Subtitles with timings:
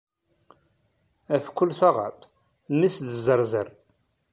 [1.35, 2.19] Af kull taɣaṭ,
[2.77, 3.67] mmi-s d zerzer.